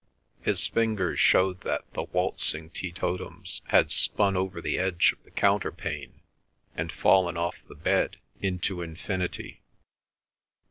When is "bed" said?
7.75-8.17